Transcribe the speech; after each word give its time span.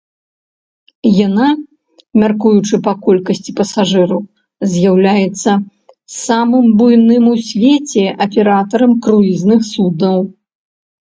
Яна, 1.27 1.49
мяркуючы 2.21 2.79
па 2.87 2.93
колькасці 3.09 3.55
пасажыраў, 3.59 4.23
з'яўляецца 4.73 5.51
самым 6.23 6.65
буйным 6.79 7.29
у 7.37 7.37
свеце 7.53 8.07
аператарам 8.29 8.91
круізных 9.07 9.59
суднаў. 9.73 10.19